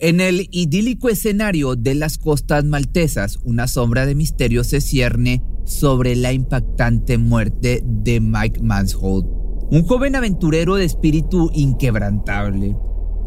[0.00, 6.16] En el idílico escenario de las costas maltesas, una sombra de misterio se cierne sobre
[6.16, 9.24] la impactante muerte de Mike Mansholt,
[9.70, 12.76] un joven aventurero de espíritu inquebrantable.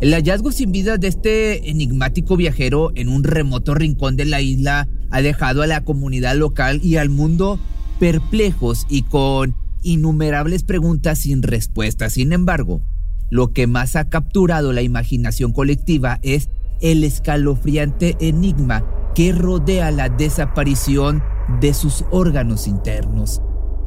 [0.02, 4.90] El hallazgo sin vida de este enigmático viajero en un remoto rincón de la isla
[5.10, 7.62] ha dejado a la comunidad local y al mundo
[7.98, 12.10] perplejos y con innumerables preguntas sin respuesta.
[12.10, 12.82] Sin embargo,
[13.30, 16.50] lo que más ha capturado la imaginación colectiva es
[16.82, 21.24] el escalofriante enigma que rodea la desaparición
[21.60, 23.42] de sus órganos internos.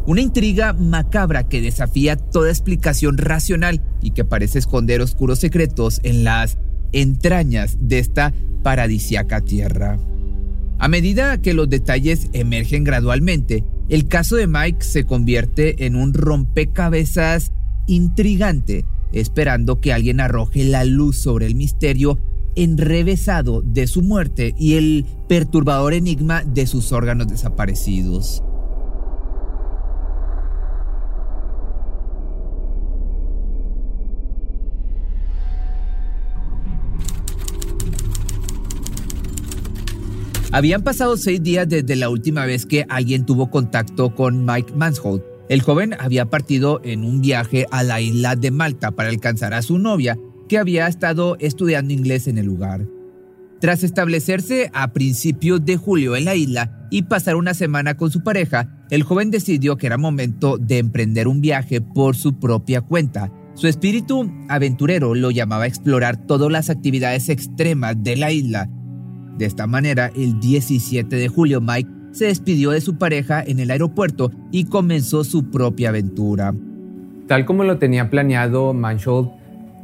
[0.07, 6.25] Una intriga macabra que desafía toda explicación racional y que parece esconder oscuros secretos en
[6.25, 6.59] las
[6.93, 8.33] entrañas de esta
[8.63, 9.99] paradisiaca tierra.
[10.79, 16.15] A medida que los detalles emergen gradualmente, el caso de Mike se convierte en un
[16.15, 17.53] rompecabezas
[17.87, 22.19] intrigante, esperando que alguien arroje la luz sobre el misterio
[22.57, 28.43] enrevesado de su muerte y el perturbador enigma de sus órganos desaparecidos.
[40.53, 45.30] Habían pasado seis días desde la última vez que alguien tuvo contacto con Mike Mansholt.
[45.51, 49.63] El joven había partido en un viaje a la isla de Malta para alcanzar a
[49.63, 50.17] su novia
[50.49, 52.87] que había estado estudiando inglés en el lugar.
[53.61, 58.23] Tras establecerse a principios de julio en la isla y pasar una semana con su
[58.23, 63.33] pareja, el joven decidió que era momento de emprender un viaje por su propia cuenta.
[63.55, 68.71] Su espíritu aventurero lo llamaba a explorar todas las actividades extremas de la isla.
[69.37, 73.71] De esta manera, el 17 de julio, Mike se despidió de su pareja en el
[73.71, 76.55] aeropuerto y comenzó su propia aventura.
[77.27, 79.31] Tal como lo tenía planeado, Mansholt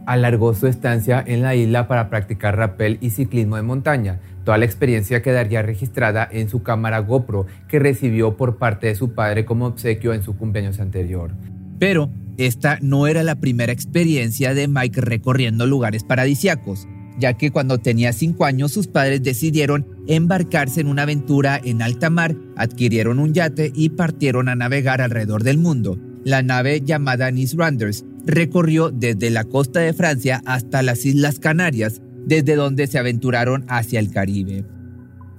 [0.07, 4.21] alargó su estancia en la isla para practicar rappel y ciclismo de montaña.
[4.45, 9.13] Toda la experiencia quedaría registrada en su cámara GoPro que recibió por parte de su
[9.13, 11.33] padre como obsequio en su cumpleaños anterior.
[11.79, 16.87] Pero esta no era la primera experiencia de Mike recorriendo lugares paradisiacos,
[17.19, 22.11] ya que cuando tenía cinco años sus padres decidieron embarcarse en una aventura en alta
[22.11, 25.99] mar, adquirieron un yate y partieron a navegar alrededor del mundo.
[26.25, 32.03] La nave llamada Nice Randers recorrió desde la costa de Francia hasta las Islas Canarias,
[32.27, 34.65] desde donde se aventuraron hacia el Caribe.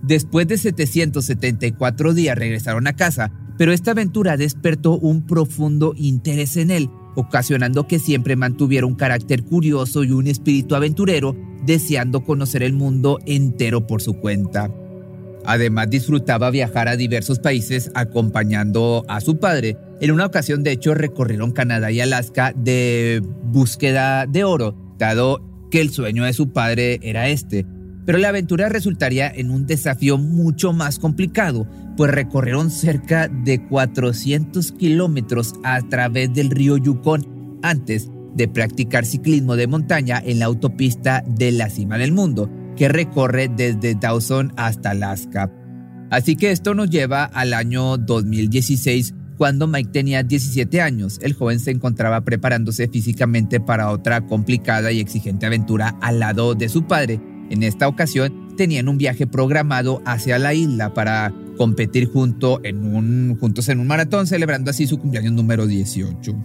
[0.02, 6.72] Después de 774 días regresaron a casa, pero esta aventura despertó un profundo interés en
[6.72, 11.36] él, ocasionando que siempre mantuviera un carácter curioso y un espíritu aventurero,
[11.66, 14.72] deseando conocer el mundo entero por su cuenta.
[15.44, 20.94] Además disfrutaba viajar a diversos países acompañando a su padre, en una ocasión, de hecho,
[20.94, 25.42] recorrieron Canadá y Alaska de búsqueda de oro, dado
[25.72, 27.66] que el sueño de su padre era este.
[28.07, 34.72] Pero la aventura resultaría en un desafío mucho más complicado, pues recorrieron cerca de 400
[34.72, 41.22] kilómetros a través del río Yukon antes de practicar ciclismo de montaña en la autopista
[41.28, 45.51] de la cima del mundo, que recorre desde Dawson hasta Alaska.
[46.09, 51.59] Así que esto nos lleva al año 2016 cuando Mike tenía 17 años, el joven
[51.59, 57.22] se encontraba preparándose físicamente para otra complicada y exigente aventura al lado de su padre.
[57.50, 63.38] En esta ocasión tenían un viaje programado hacia la isla para competir junto en un,
[63.40, 66.36] juntos en un maratón, celebrando así su cumpleaños número 18.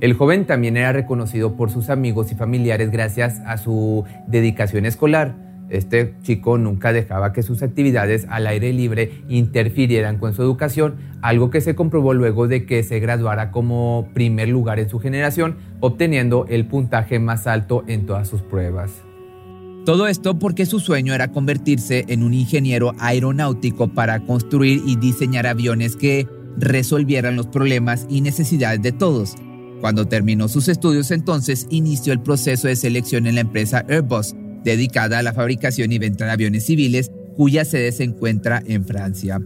[0.00, 5.52] El joven también era reconocido por sus amigos y familiares gracias a su dedicación escolar
[5.72, 11.50] este chico nunca dejaba que sus actividades al aire libre interfirieran con su educación, algo
[11.50, 16.44] que se comprobó luego de que se graduara como primer lugar en su generación, obteniendo
[16.50, 19.02] el puntaje más alto en todas sus pruebas.
[19.84, 25.48] Todo esto porque su sueño era convertirse en un ingeniero aeronáutico para construir y diseñar
[25.48, 29.34] aviones que resolvieran los problemas y necesidades de todos.
[29.80, 35.18] Cuando terminó sus estudios entonces inició el proceso de selección en la empresa Airbus, dedicada
[35.18, 39.40] a la fabricación y venta de aviones civiles, cuya sede se encuentra en Francia.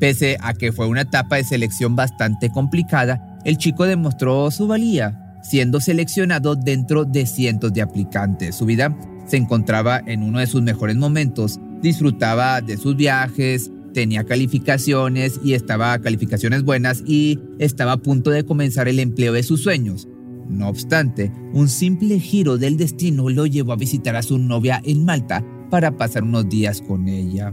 [0.00, 5.36] Pese a que fue una etapa de selección bastante complicada, el chico demostró su valía,
[5.42, 8.56] siendo seleccionado dentro de cientos de aplicantes.
[8.56, 8.96] Su vida
[9.26, 15.54] se encontraba en uno de sus mejores momentos, disfrutaba de sus viajes, tenía calificaciones y
[15.54, 20.08] estaba calificaciones buenas y estaba a punto de comenzar el empleo de sus sueños.
[20.48, 25.04] No obstante, un simple giro del destino lo llevó a visitar a su novia en
[25.04, 27.52] Malta para pasar unos días con ella.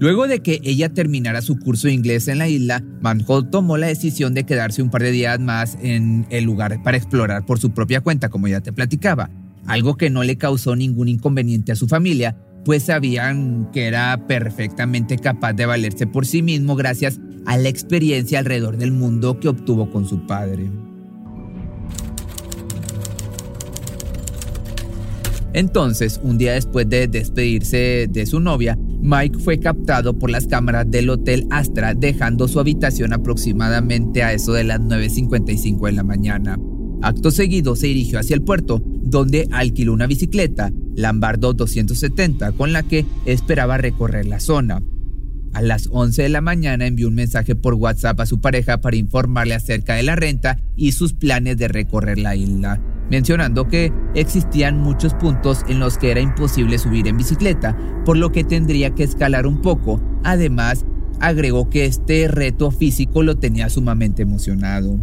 [0.00, 3.86] Luego de que ella terminara su curso de inglés en la isla, Manholt tomó la
[3.86, 7.72] decisión de quedarse un par de días más en el lugar para explorar por su
[7.72, 9.30] propia cuenta, como ya te platicaba,
[9.70, 15.16] algo que no le causó ningún inconveniente a su familia, pues sabían que era perfectamente
[15.16, 19.88] capaz de valerse por sí mismo gracias a la experiencia alrededor del mundo que obtuvo
[19.92, 20.68] con su padre.
[25.52, 30.90] Entonces, un día después de despedirse de su novia, Mike fue captado por las cámaras
[30.90, 36.58] del Hotel Astra dejando su habitación aproximadamente a eso de las 9.55 de la mañana.
[37.02, 42.82] Acto seguido se dirigió hacia el puerto, donde alquiló una bicicleta, Lambardo 270, con la
[42.82, 44.82] que esperaba recorrer la zona.
[45.52, 48.96] A las 11 de la mañana envió un mensaje por WhatsApp a su pareja para
[48.96, 52.80] informarle acerca de la renta y sus planes de recorrer la isla
[53.10, 58.32] mencionando que existían muchos puntos en los que era imposible subir en bicicleta, por lo
[58.32, 60.00] que tendría que escalar un poco.
[60.22, 60.86] Además,
[61.18, 64.98] agregó que este reto físico lo tenía sumamente emocionado.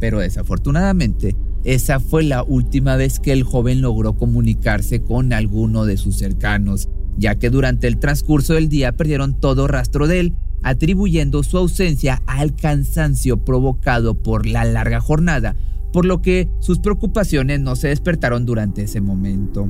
[0.00, 5.98] Pero desafortunadamente, esa fue la última vez que el joven logró comunicarse con alguno de
[5.98, 6.88] sus cercanos,
[7.18, 12.22] ya que durante el transcurso del día perdieron todo rastro de él, atribuyendo su ausencia
[12.26, 15.54] al cansancio provocado por la larga jornada,
[15.92, 19.68] por lo que sus preocupaciones no se despertaron durante ese momento.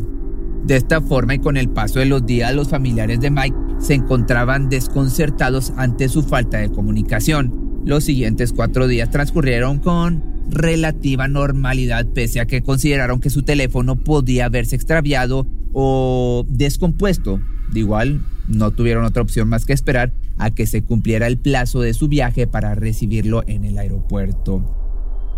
[0.65, 3.95] De esta forma y con el paso de los días, los familiares de Mike se
[3.95, 7.70] encontraban desconcertados ante su falta de comunicación.
[7.85, 13.97] Los siguientes cuatro días transcurrieron con relativa normalidad pese a que consideraron que su teléfono
[13.97, 17.41] podía haberse extraviado o descompuesto.
[17.73, 21.81] De igual, no tuvieron otra opción más que esperar a que se cumpliera el plazo
[21.81, 24.77] de su viaje para recibirlo en el aeropuerto.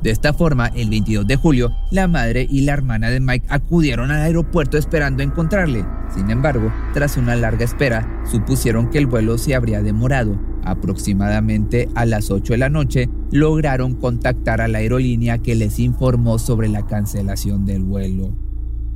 [0.02, 4.10] De esta forma, el 22 de julio, la madre y la hermana de Mike acudieron
[4.10, 5.84] al aeropuerto esperando encontrarle.
[6.12, 10.51] Sin embargo, tras una larga espera, supusieron que el vuelo se habría demorado.
[10.64, 16.38] Aproximadamente a las 8 de la noche, lograron contactar a la aerolínea que les informó
[16.38, 18.36] sobre la cancelación del vuelo.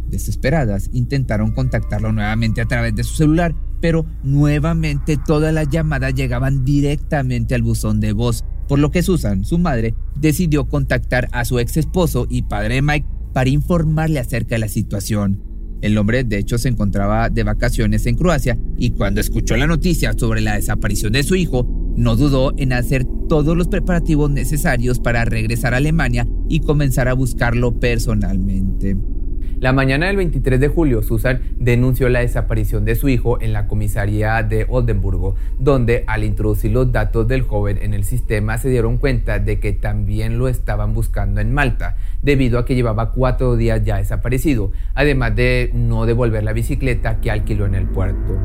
[0.08, 6.64] Desesperadas, intentaron contactarlo nuevamente a través de su celular, pero nuevamente todas las llamadas llegaban
[6.64, 11.58] directamente al buzón de voz, por lo que Susan, su madre, decidió contactar a su
[11.58, 15.45] ex esposo y padre Mike para informarle acerca de la situación.
[15.86, 20.14] El hombre de hecho se encontraba de vacaciones en Croacia y cuando escuchó la noticia
[20.14, 21.64] sobre la desaparición de su hijo,
[21.96, 27.14] no dudó en hacer todos los preparativos necesarios para regresar a Alemania y comenzar a
[27.14, 28.96] buscarlo personalmente.
[29.58, 33.66] La mañana del 23 de julio, Susan denunció la desaparición de su hijo en la
[33.68, 38.98] comisaría de Oldenburgo, donde al introducir los datos del joven en el sistema se dieron
[38.98, 43.82] cuenta de que también lo estaban buscando en Malta, debido a que llevaba cuatro días
[43.82, 48.38] ya desaparecido, además de no devolver la bicicleta que alquiló en el puerto.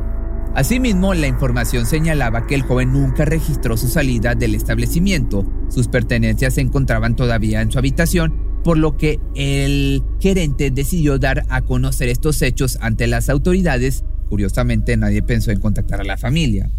[0.54, 6.54] Asimismo, la información señalaba que el joven nunca registró su salida del establecimiento, sus pertenencias
[6.54, 12.08] se encontraban todavía en su habitación por lo que el gerente decidió dar a conocer
[12.08, 14.04] estos hechos ante las autoridades.
[14.28, 16.70] Curiosamente, nadie pensó en contactar a la familia.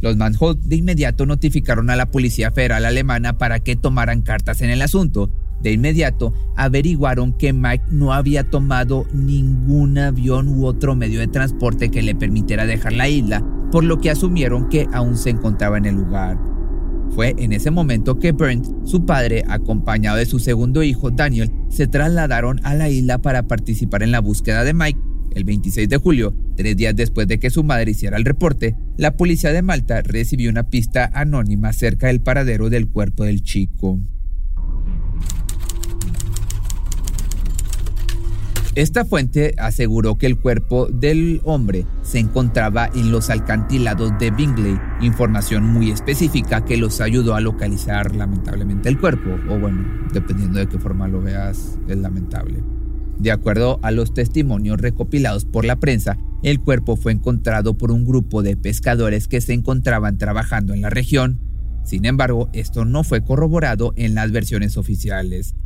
[0.00, 4.70] Los Manholt de inmediato notificaron a la Policía Federal Alemana para que tomaran cartas en
[4.70, 5.28] el asunto.
[5.60, 11.88] De inmediato averiguaron que Mike no había tomado ningún avión u otro medio de transporte
[11.90, 15.86] que le permitiera dejar la isla, por lo que asumieron que aún se encontraba en
[15.86, 16.38] el lugar.
[17.14, 21.86] Fue en ese momento que Burnt, su padre, acompañado de su segundo hijo, Daniel, se
[21.86, 25.00] trasladaron a la isla para participar en la búsqueda de Mike.
[25.34, 29.16] El 26 de julio, tres días después de que su madre hiciera el reporte, la
[29.16, 34.00] policía de Malta recibió una pista anónima cerca del paradero del cuerpo del chico.
[38.78, 44.78] Esta fuente aseguró que el cuerpo del hombre se encontraba en los alcantilados de Bingley,
[45.00, 50.68] información muy específica que los ayudó a localizar lamentablemente el cuerpo, o bueno, dependiendo de
[50.68, 52.62] qué forma lo veas, es lamentable.
[53.18, 58.06] De acuerdo a los testimonios recopilados por la prensa, el cuerpo fue encontrado por un
[58.06, 61.40] grupo de pescadores que se encontraban trabajando en la región.
[61.84, 65.56] Sin embargo, esto no fue corroborado en las versiones oficiales.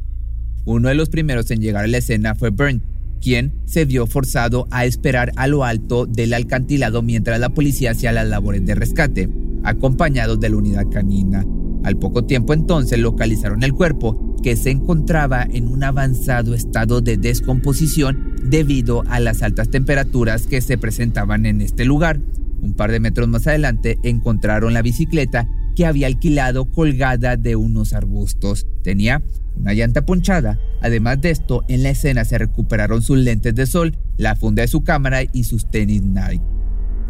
[0.64, 2.82] Uno de los primeros en llegar a la escena fue Burnt,
[3.22, 8.12] quien se vio forzado a esperar a lo alto del alcantilado mientras la policía hacía
[8.12, 9.30] las labores de rescate,
[9.62, 11.46] acompañados de la unidad canina.
[11.84, 17.16] Al poco tiempo entonces localizaron el cuerpo que se encontraba en un avanzado estado de
[17.16, 22.20] descomposición debido a las altas temperaturas que se presentaban en este lugar.
[22.60, 27.92] Un par de metros más adelante encontraron la bicicleta que había alquilado colgada de unos
[27.92, 28.66] arbustos.
[28.82, 29.22] Tenía
[29.56, 30.58] una llanta ponchada.
[30.80, 34.68] Además de esto, en la escena se recuperaron sus lentes de sol, la funda de
[34.68, 36.42] su cámara y sus tenis Nike.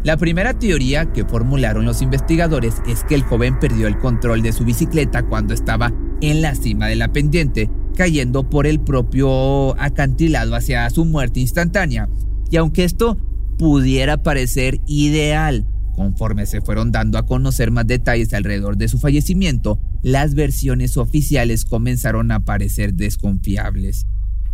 [0.03, 4.51] La primera teoría que formularon los investigadores es que el joven perdió el control de
[4.51, 10.55] su bicicleta cuando estaba en la cima de la pendiente, cayendo por el propio acantilado
[10.55, 12.09] hacia su muerte instantánea.
[12.51, 13.17] Y aunque esto
[13.57, 19.79] pudiera parecer ideal, conforme se fueron dando a conocer más detalles alrededor de su fallecimiento,
[20.01, 24.05] las versiones oficiales comenzaron a parecer desconfiables.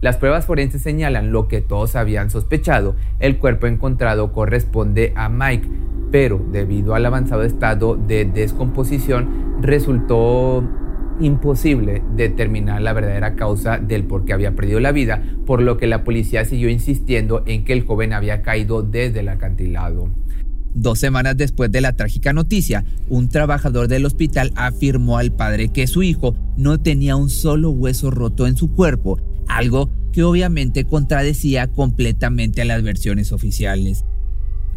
[0.01, 5.67] Las pruebas forenses señalan lo que todos habían sospechado, el cuerpo encontrado corresponde a Mike,
[6.12, 10.63] pero debido al avanzado estado de descomposición resultó
[11.19, 15.88] imposible determinar la verdadera causa del por qué había perdido la vida, por lo que
[15.88, 20.10] la policía siguió insistiendo en que el joven había caído desde el acantilado.
[20.74, 25.88] Dos semanas después de la trágica noticia, un trabajador del hospital afirmó al padre que
[25.88, 31.68] su hijo no tenía un solo hueso roto en su cuerpo algo que obviamente contradecía
[31.68, 34.06] completamente a las versiones oficiales.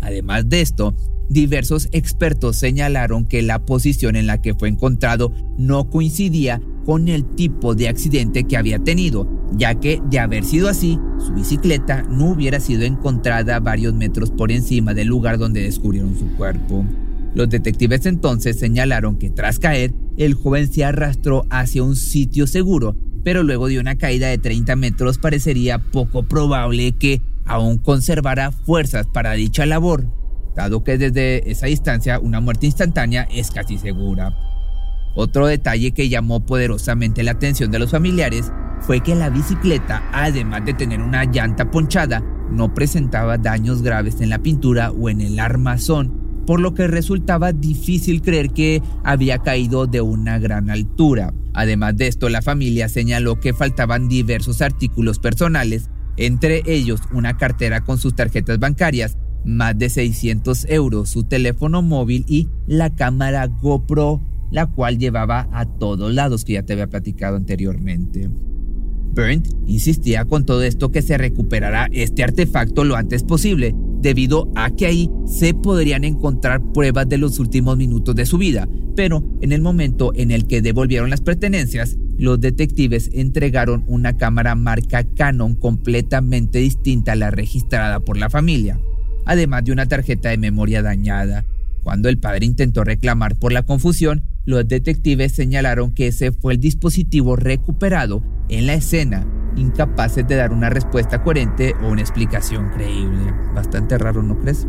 [0.02, 0.94] Además de esto,
[1.28, 7.24] diversos expertos señalaron que la posición en la que fue encontrado no coincidía con el
[7.24, 12.32] tipo de accidente que había tenido, ya que de haber sido así, su bicicleta no
[12.32, 16.84] hubiera sido encontrada varios metros por encima del lugar donde descubrieron su cuerpo.
[17.34, 22.96] Los detectives entonces señalaron que tras caer, el joven se arrastró hacia un sitio seguro
[23.24, 29.06] pero luego de una caída de 30 metros parecería poco probable que aún conservara fuerzas
[29.06, 30.06] para dicha labor,
[30.54, 34.34] dado que desde esa distancia una muerte instantánea es casi segura.
[35.14, 40.64] Otro detalle que llamó poderosamente la atención de los familiares fue que la bicicleta, además
[40.64, 45.38] de tener una llanta ponchada, no presentaba daños graves en la pintura o en el
[45.38, 51.32] armazón, por lo que resultaba difícil creer que había caído de una gran altura.
[51.54, 57.82] Además de esto, la familia señaló que faltaban diversos artículos personales, entre ellos una cartera
[57.82, 64.22] con sus tarjetas bancarias, más de 600 euros, su teléfono móvil y la cámara GoPro,
[64.50, 68.30] la cual llevaba a todos lados que ya te había platicado anteriormente.
[69.14, 74.70] Burnt insistía con todo esto que se recuperará este artefacto lo antes posible, debido a
[74.70, 79.52] que ahí se podrían encontrar pruebas de los últimos minutos de su vida, pero en
[79.52, 85.54] el momento en el que devolvieron las pertenencias, los detectives entregaron una cámara marca Canon
[85.54, 88.80] completamente distinta a la registrada por la familia,
[89.24, 91.44] además de una tarjeta de memoria dañada.
[91.82, 96.60] Cuando el padre intentó reclamar por la confusión, los detectives señalaron que ese fue el
[96.60, 103.32] dispositivo recuperado en la escena incapaces de dar una respuesta coherente o una explicación creíble.
[103.54, 104.66] Bastante raro, ¿no crees?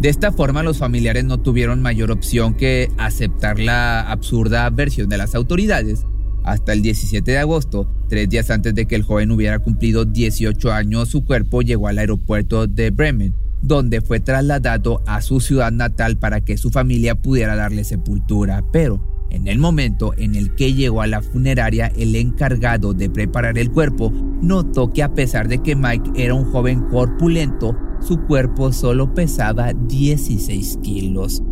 [0.00, 5.16] De esta forma, los familiares no tuvieron mayor opción que aceptar la absurda versión de
[5.16, 6.04] las autoridades.
[6.44, 10.70] Hasta el 17 de agosto, tres días antes de que el joven hubiera cumplido 18
[10.70, 16.18] años, su cuerpo llegó al aeropuerto de Bremen, donde fue trasladado a su ciudad natal
[16.18, 18.62] para que su familia pudiera darle sepultura.
[18.70, 23.58] Pero en el momento en el que llegó a la funeraria, el encargado de preparar
[23.58, 28.72] el cuerpo notó que a pesar de que Mike era un joven corpulento, su cuerpo
[28.72, 31.42] solo pesaba 16 kilos.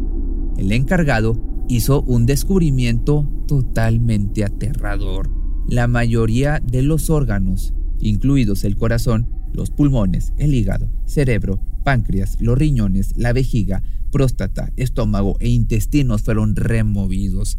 [0.57, 1.35] El encargado
[1.69, 5.31] hizo un descubrimiento totalmente aterrador.
[5.67, 12.59] La mayoría de los órganos, incluidos el corazón, los pulmones, el hígado, cerebro, páncreas, los
[12.59, 13.83] riñones, la vejiga,
[14.15, 17.59] próstata, estómago e intestinos fueron removidos.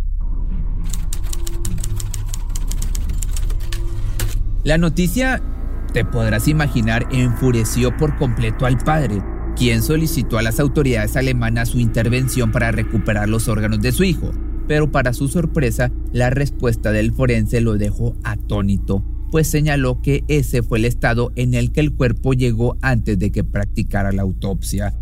[4.64, 5.44] La noticia,
[5.92, 9.22] te podrás imaginar, enfureció por completo al padre,
[9.58, 14.32] quien solicitó a las autoridades alemanas su intervención para recuperar los órganos de su hijo.
[14.66, 20.64] Pero para su sorpresa, la respuesta del forense lo dejó atónito, pues señaló que ese
[20.64, 24.98] fue el estado en el que el cuerpo llegó antes de que practicara la autopsia.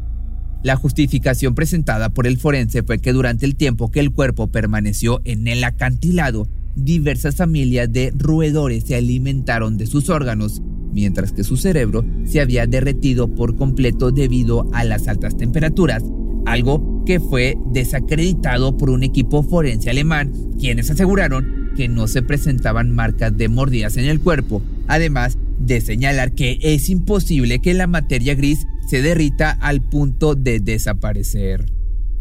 [0.64, 5.22] La justificación presentada por el forense fue que durante el tiempo que el cuerpo permaneció
[5.26, 10.62] en el acantilado, diversas familias de roedores se alimentaron de sus órganos,
[10.94, 16.02] mientras que su cerebro se había derretido por completo debido a las altas temperaturas,
[16.46, 22.96] algo que fue desacreditado por un equipo forense alemán, quienes aseguraron que no se presentaban
[22.96, 28.36] marcas de mordidas en el cuerpo, además de señalar que es imposible que la materia
[28.36, 31.66] gris se derrita al punto de desaparecer.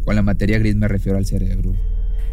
[0.03, 1.73] Con la materia gris me refiero al cerebro.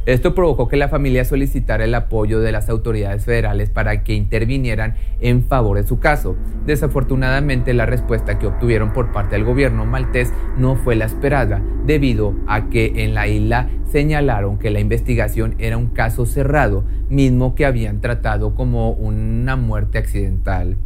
[0.07, 4.95] Esto provocó que la familia solicitara el apoyo de las autoridades federales para que intervinieran
[5.21, 6.37] en favor de su caso.
[6.65, 12.35] Desafortunadamente la respuesta que obtuvieron por parte del gobierno maltés no fue la esperada, debido
[12.47, 17.67] a que en la isla señalaron que la investigación era un caso cerrado, mismo que
[17.67, 20.79] habían tratado como una muerte accidental.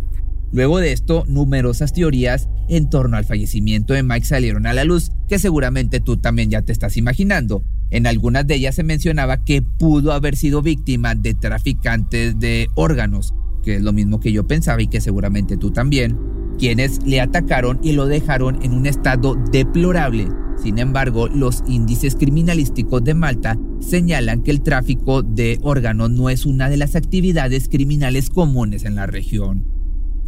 [0.55, 5.11] Luego de esto, numerosas teorías en torno al fallecimiento de Mike salieron a la luz,
[5.29, 7.65] que seguramente tú también ya te estás imaginando.
[7.91, 13.35] En algunas de ellas se mencionaba que pudo haber sido víctima de traficantes de órganos,
[13.65, 16.21] que es lo mismo que yo pensaba y que seguramente tú también,
[16.57, 20.29] quienes le atacaron y lo dejaron en un estado deplorable.
[20.63, 26.47] Sin embargo, los índices criminalísticos de Malta señalan que el tráfico de órganos no es
[26.47, 29.74] una de las actividades criminales comunes en la región.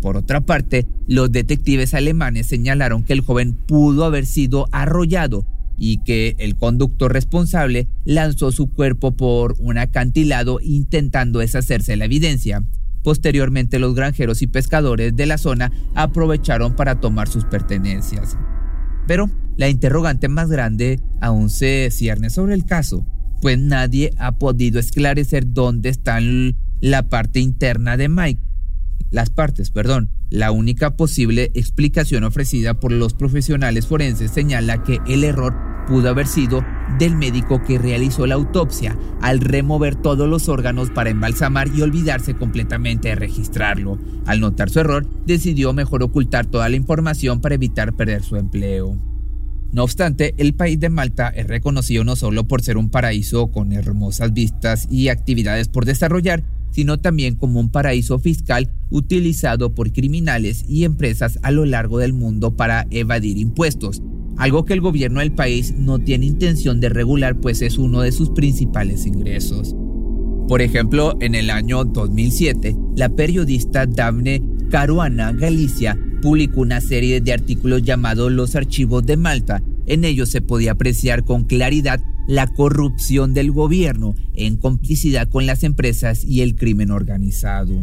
[0.01, 5.47] Por otra parte, los detectives alemanes señalaron que el joven pudo haber sido arrollado
[5.79, 12.63] y que el conductor responsable lanzó su cuerpo por un acantilado intentando deshacerse la evidencia.
[13.03, 18.37] Posteriormente los granjeros y pescadores de la zona aprovecharon para tomar sus pertenencias.
[19.07, 23.07] Pero la interrogante más grande aún se cierne sobre el caso,
[23.41, 26.19] pues nadie ha podido esclarecer dónde está
[26.81, 28.46] la parte interna de Mike
[29.17, 30.11] las partes, perdón.
[30.29, 35.57] La única posible explicación ofrecida por los profesionales forenses señala que el error
[35.89, 36.63] pudo haber sido
[36.99, 42.35] del médico que realizó la autopsia al remover todos los órganos para embalsamar y olvidarse
[42.35, 43.99] completamente de registrarlo.
[44.27, 48.99] Al notar su error, decidió mejor ocultar toda la información para evitar perder su empleo.
[49.73, 53.73] No obstante, el país de Malta es reconocido no solo por ser un paraíso con
[53.73, 60.65] hermosas vistas y actividades por desarrollar, sino también como un paraíso fiscal utilizado por criminales
[60.69, 64.03] y empresas a lo largo del mundo para evadir impuestos,
[64.37, 68.13] algo que el gobierno del país no tiene intención de regular pues es uno de
[68.13, 69.75] sus principales ingresos.
[70.49, 77.33] Por ejemplo, en el año 2007, la periodista Daphne Caruana Galicia publicó una serie de
[77.33, 79.63] artículos llamados Los Archivos de Malta.
[79.87, 85.63] En ellos se podía apreciar con claridad la corrupción del gobierno en complicidad con las
[85.63, 87.75] empresas y el crimen organizado.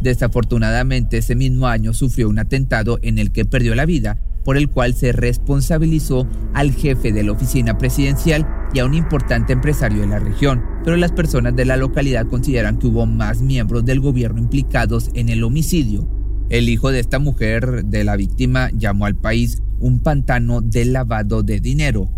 [0.00, 4.68] Desafortunadamente, ese mismo año sufrió un atentado en el que perdió la vida, por el
[4.68, 10.06] cual se responsabilizó al jefe de la oficina presidencial y a un importante empresario de
[10.06, 14.38] la región, pero las personas de la localidad consideran que hubo más miembros del gobierno
[14.38, 16.08] implicados en el homicidio.
[16.48, 21.42] El hijo de esta mujer, de la víctima, llamó al país un pantano de lavado
[21.42, 22.08] de dinero,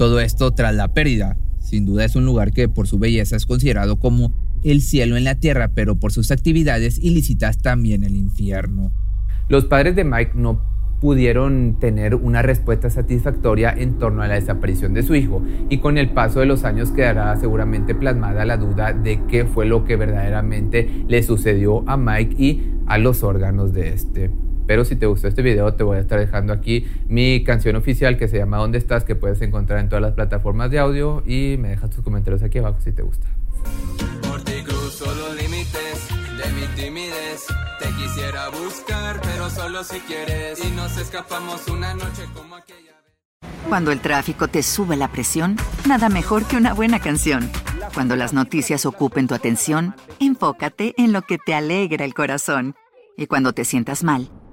[0.00, 1.36] todo esto tras la pérdida.
[1.58, 4.32] Sin duda es un lugar que por su belleza es considerado como
[4.64, 8.92] el cielo en la tierra, pero por sus actividades ilícitas también el infierno.
[9.50, 10.62] Los padres de Mike no
[11.02, 15.98] pudieron tener una respuesta satisfactoria en torno a la desaparición de su hijo y con
[15.98, 19.96] el paso de los años quedará seguramente plasmada la duda de qué fue lo que
[19.96, 24.30] verdaderamente le sucedió a Mike y a los órganos de este.
[24.70, 28.16] Pero si te gustó este video, te voy a estar dejando aquí mi canción oficial
[28.16, 29.02] que se llama ¿Dónde estás?
[29.02, 32.58] que puedes encontrar en todas las plataformas de audio y me dejas tus comentarios aquí
[32.58, 33.26] abajo si te gusta.
[34.22, 36.06] Por ti cruzo los límites
[36.38, 37.46] de mi timidez.
[37.80, 40.64] Te quisiera buscar, pero solo si quieres.
[40.64, 43.50] Y nos escapamos una noche como aquella vez.
[43.68, 45.56] Cuando el tráfico te sube la presión,
[45.88, 47.50] nada mejor que una buena canción.
[47.92, 52.76] Cuando las noticias ocupen tu atención, enfócate en lo que te alegra el corazón.
[53.16, 54.30] Y cuando te sientas mal,